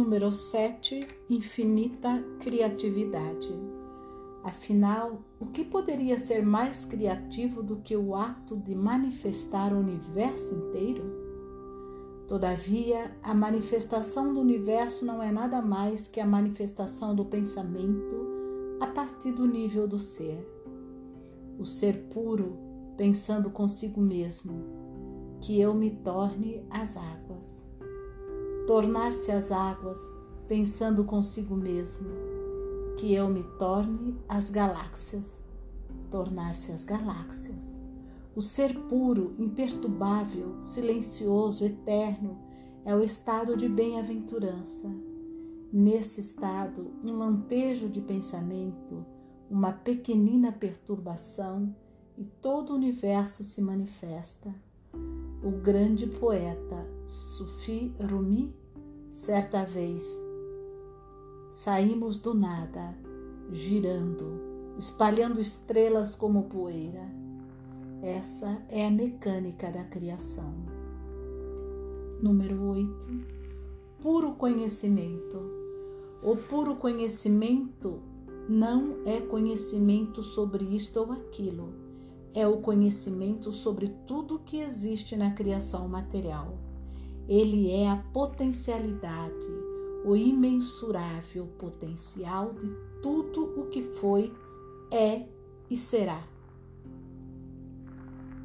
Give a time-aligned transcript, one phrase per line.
[0.00, 1.06] Número 7.
[1.28, 3.52] Infinita criatividade.
[4.42, 10.54] Afinal, o que poderia ser mais criativo do que o ato de manifestar o universo
[10.54, 11.04] inteiro?
[12.26, 18.26] Todavia, a manifestação do universo não é nada mais que a manifestação do pensamento
[18.80, 20.48] a partir do nível do ser.
[21.58, 22.56] O ser puro,
[22.96, 24.64] pensando consigo mesmo,
[25.42, 27.29] que eu me torne as águas.
[28.70, 30.00] Tornar-se as águas,
[30.46, 32.08] pensando consigo mesmo,
[32.96, 35.40] que eu me torne as galáxias,
[36.08, 37.58] tornar-se as galáxias.
[38.32, 42.38] O ser puro, imperturbável, silencioso, eterno,
[42.84, 44.88] é o estado de bem-aventurança.
[45.72, 49.04] Nesse estado, um lampejo de pensamento,
[49.50, 51.74] uma pequenina perturbação
[52.16, 54.54] e todo o universo se manifesta.
[55.42, 58.59] O grande poeta Sufi Rumi,
[59.10, 60.02] certa vez,
[61.52, 62.96] Saímos do nada,
[63.50, 64.40] girando,
[64.78, 67.02] espalhando estrelas como poeira.
[68.00, 70.54] Essa é a mecânica da criação.
[72.22, 73.06] Número 8.
[74.00, 75.38] Puro conhecimento.
[76.22, 78.00] O puro conhecimento
[78.48, 81.74] não é conhecimento sobre isto ou aquilo,
[82.32, 86.69] é o conhecimento sobre tudo que existe na criação material.
[87.28, 89.46] Ele é a potencialidade,
[90.04, 92.70] o imensurável potencial de
[93.02, 94.32] tudo o que foi,
[94.90, 95.26] é
[95.70, 96.22] e será.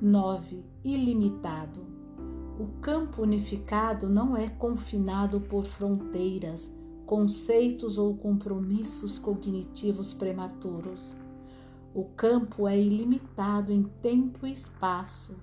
[0.00, 0.64] 9.
[0.84, 1.80] Ilimitado.
[2.58, 6.74] O campo unificado não é confinado por fronteiras,
[7.06, 11.16] conceitos ou compromissos cognitivos prematuros.
[11.94, 15.36] O campo é ilimitado em tempo e espaço.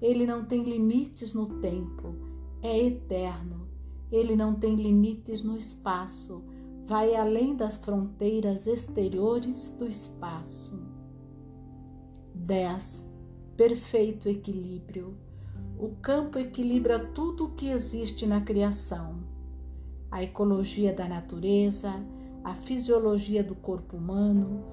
[0.00, 2.14] Ele não tem limites no tempo,
[2.62, 3.60] é eterno
[4.10, 6.42] ele não tem limites no espaço,
[6.86, 10.76] vai além das fronteiras exteriores do espaço.
[12.34, 13.08] 10.
[13.56, 15.16] Perfeito equilíbrio.
[15.78, 19.20] O campo equilibra tudo o que existe na criação.
[20.10, 22.04] A ecologia da natureza,
[22.42, 24.64] a fisiologia do corpo humano,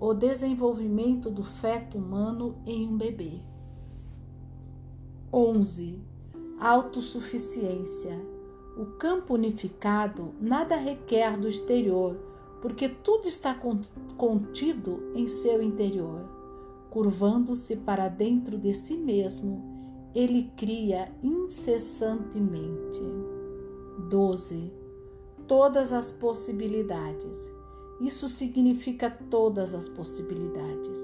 [0.00, 3.42] o desenvolvimento do feto humano em um bebê.
[5.32, 6.15] 11.
[6.58, 8.18] Autossuficiência
[8.76, 12.14] o campo unificado nada requer do exterior,
[12.60, 13.58] porque tudo está
[14.18, 16.28] contido em seu interior.
[16.90, 23.00] Curvando-se para dentro de si mesmo, ele cria incessantemente.
[24.10, 24.70] 12.
[25.46, 27.50] Todas as possibilidades.
[27.98, 31.00] Isso significa todas as possibilidades.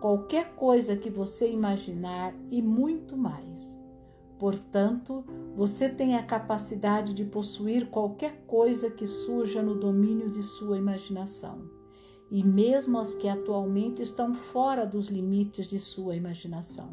[0.00, 3.81] Qualquer coisa que você imaginar e muito mais.
[4.42, 10.76] Portanto, você tem a capacidade de possuir qualquer coisa que surja no domínio de sua
[10.76, 11.70] imaginação,
[12.28, 16.90] e mesmo as que atualmente estão fora dos limites de sua imaginação.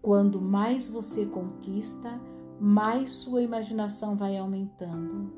[0.00, 2.20] Quando mais você conquista,
[2.60, 5.32] mais sua imaginação vai aumentando.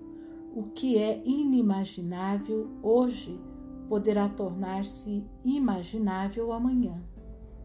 [0.55, 3.41] O que é inimaginável hoje
[3.89, 7.03] poderá tornar-se imaginável amanhã.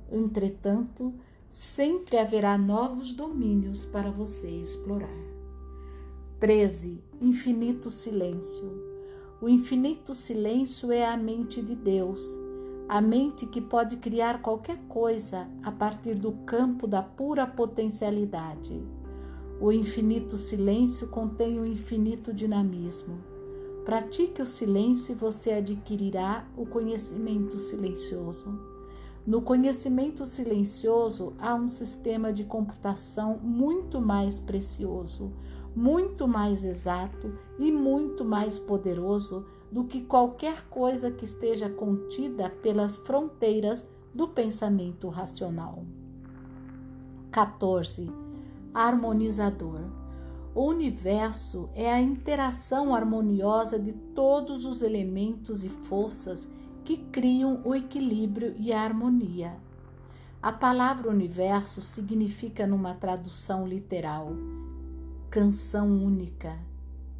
[0.10, 1.14] Entretanto,
[1.50, 5.10] sempre haverá novos domínios para você explorar.
[6.40, 7.04] 13.
[7.20, 8.72] Infinito silêncio.
[9.42, 12.24] O infinito silêncio é a mente de Deus,
[12.88, 18.82] a mente que pode criar qualquer coisa a partir do campo da pura potencialidade.
[19.62, 23.18] O infinito silêncio contém o infinito dinamismo.
[23.84, 28.79] Pratique o silêncio e você adquirirá o conhecimento silencioso.
[29.26, 35.32] No conhecimento silencioso há um sistema de computação muito mais precioso,
[35.76, 42.96] muito mais exato e muito mais poderoso do que qualquer coisa que esteja contida pelas
[42.96, 45.84] fronteiras do pensamento racional.
[47.32, 48.12] 14.
[48.74, 49.80] Harmonizador.
[50.56, 56.50] O universo é a interação harmoniosa de todos os elementos e forças
[56.90, 59.56] que criam o equilíbrio e a harmonia.
[60.42, 64.32] A palavra universo significa, numa tradução literal,
[65.30, 66.58] canção única,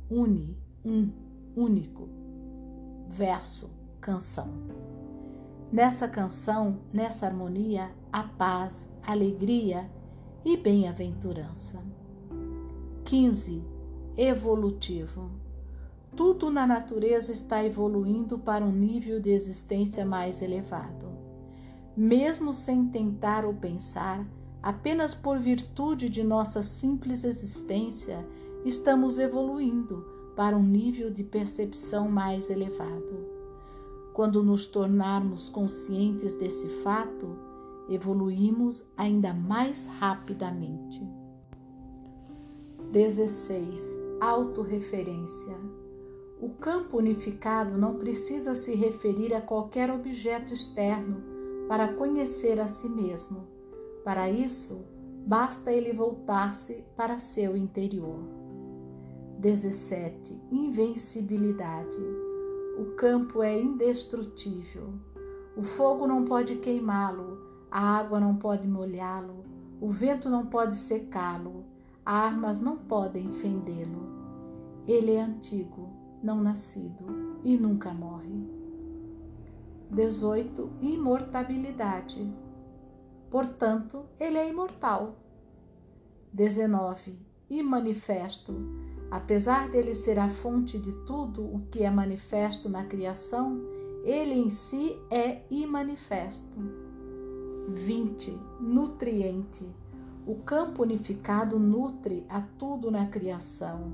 [0.10, 1.12] uni, um,
[1.56, 2.10] único,
[3.08, 3.70] verso,
[4.02, 4.52] canção.
[5.72, 9.88] Nessa canção, nessa harmonia, a paz, alegria
[10.44, 11.80] e bem-aventurança.
[13.06, 13.64] 15.
[14.18, 15.30] Evolutivo.
[16.20, 21.08] Tudo na natureza está evoluindo para um nível de existência mais elevado.
[21.96, 24.28] Mesmo sem tentar ou pensar,
[24.62, 28.28] apenas por virtude de nossa simples existência,
[28.66, 30.06] estamos evoluindo
[30.36, 33.26] para um nível de percepção mais elevado.
[34.14, 37.34] Quando nos tornarmos conscientes desse fato,
[37.88, 41.02] evoluímos ainda mais rapidamente.
[42.92, 43.98] 16.
[44.20, 45.79] Autorreferência.
[46.42, 51.22] O campo unificado não precisa se referir a qualquer objeto externo
[51.68, 53.46] para conhecer a si mesmo.
[54.06, 54.88] Para isso,
[55.28, 58.20] basta ele voltar-se para seu interior.
[59.38, 60.42] 17.
[60.50, 62.00] Invencibilidade.
[62.78, 64.94] O campo é indestrutível.
[65.58, 67.38] O fogo não pode queimá-lo,
[67.70, 69.44] a água não pode molhá-lo,
[69.82, 71.66] o vento não pode secá-lo,
[72.06, 74.08] armas não podem fendê-lo.
[74.88, 78.60] Ele é antigo, não nascido e nunca morre.
[79.92, 80.70] 18.
[80.82, 82.32] Imortabilidade.
[83.30, 85.16] Portanto, ele é imortal.
[86.32, 87.18] 19.
[87.50, 88.54] Imanifesto.
[89.10, 93.60] Apesar dele ser a fonte de tudo o que é manifesto na criação,
[94.04, 96.58] ele em si é imanifesto.
[97.70, 98.32] 20.
[98.60, 99.66] Nutriente.
[100.28, 103.92] O campo unificado nutre a tudo na criação,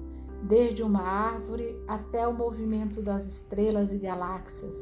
[0.47, 4.75] desde uma árvore até o movimento das estrelas e galáxias,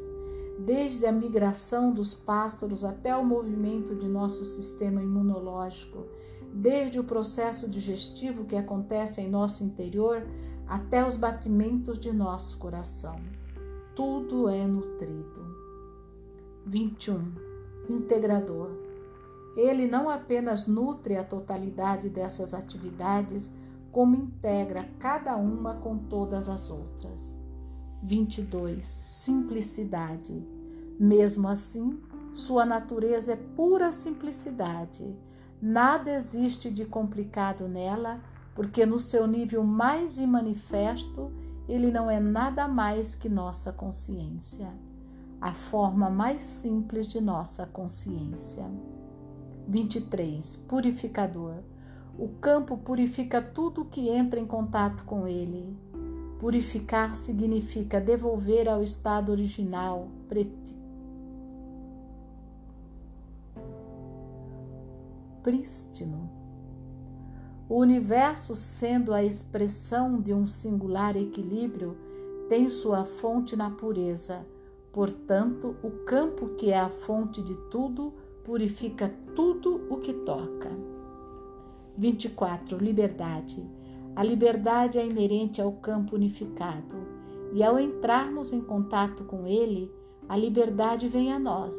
[0.58, 6.06] desde a migração dos pássaros até o movimento de nosso sistema imunológico,
[6.52, 10.22] desde o processo digestivo que acontece em nosso interior
[10.66, 13.16] até os batimentos de nosso coração.
[13.96, 15.56] Tudo é nutrido.
[16.66, 17.32] 21.
[17.88, 18.70] Integrador.
[19.56, 23.50] Ele não apenas nutre a totalidade dessas atividades,
[23.94, 27.32] como integra cada uma com todas as outras.
[28.02, 28.84] 22.
[28.84, 30.44] Simplicidade.
[30.98, 32.00] Mesmo assim,
[32.32, 35.16] sua natureza é pura simplicidade.
[35.62, 38.20] Nada existe de complicado nela,
[38.52, 41.30] porque no seu nível mais imanifesto,
[41.68, 44.74] ele não é nada mais que nossa consciência,
[45.40, 48.68] a forma mais simples de nossa consciência.
[49.68, 50.56] 23.
[50.68, 51.62] Purificador.
[52.16, 55.76] O campo purifica tudo que entra em contato com ele.
[56.38, 60.08] Purificar significa devolver ao estado original,
[65.42, 66.30] prístino.
[67.68, 71.96] O universo, sendo a expressão de um singular equilíbrio,
[72.48, 74.46] tem sua fonte na pureza.
[74.92, 78.14] Portanto, o campo que é a fonte de tudo
[78.44, 80.93] purifica tudo o que toca.
[81.96, 82.78] 24.
[82.78, 83.64] Liberdade.
[84.16, 86.96] A liberdade é inerente ao campo unificado,
[87.52, 89.90] e ao entrarmos em contato com ele,
[90.28, 91.74] a liberdade vem a nós.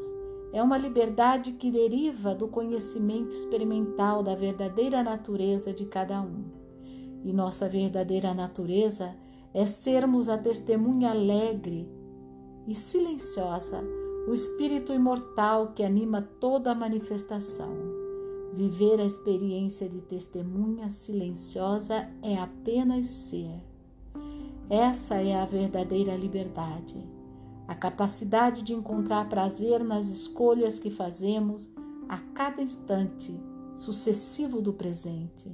[0.53, 6.45] É uma liberdade que deriva do conhecimento experimental da verdadeira natureza de cada um.
[7.23, 9.15] E nossa verdadeira natureza
[9.53, 11.89] é sermos a testemunha alegre
[12.67, 13.83] e silenciosa
[14.27, 17.94] o espírito imortal que anima toda a manifestação.
[18.56, 23.52] Viver a experiência de testemunha silenciosa é apenas ser.
[24.69, 26.96] Essa é a verdadeira liberdade,
[27.68, 31.68] a capacidade de encontrar prazer nas escolhas que fazemos
[32.07, 33.38] a cada instante
[33.75, 35.51] sucessivo do presente,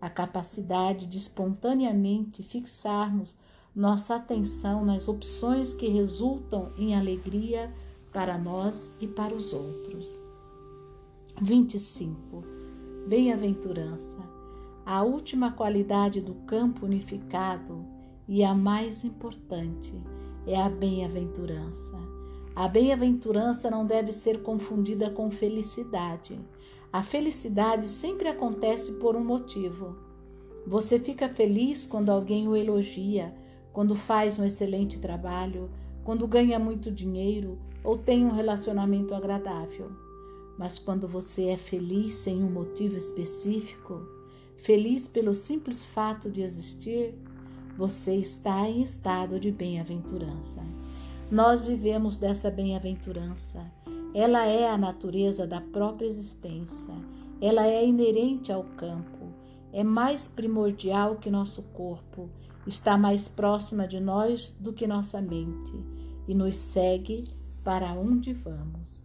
[0.00, 3.34] a capacidade de espontaneamente fixarmos
[3.74, 7.74] nossa atenção nas opções que resultam em alegria
[8.12, 10.23] para nós e para os outros.
[11.42, 12.44] 25.
[13.08, 14.18] Bem-aventurança.
[14.86, 17.84] A última qualidade do campo unificado
[18.28, 19.92] e a mais importante
[20.46, 21.98] é a bem-aventurança.
[22.54, 26.38] A bem-aventurança não deve ser confundida com felicidade.
[26.92, 29.96] A felicidade sempre acontece por um motivo.
[30.64, 33.34] Você fica feliz quando alguém o elogia,
[33.72, 35.68] quando faz um excelente trabalho,
[36.04, 40.04] quando ganha muito dinheiro ou tem um relacionamento agradável.
[40.58, 44.06] Mas quando você é feliz sem um motivo específico,
[44.56, 47.14] feliz pelo simples fato de existir,
[47.76, 50.62] você está em estado de bem-aventurança.
[51.30, 53.64] Nós vivemos dessa bem-aventurança.
[54.14, 56.94] Ela é a natureza da própria existência.
[57.40, 59.32] Ela é inerente ao campo.
[59.72, 62.30] É mais primordial que nosso corpo.
[62.64, 65.74] Está mais próxima de nós do que nossa mente
[66.28, 67.24] e nos segue
[67.64, 69.03] para onde vamos.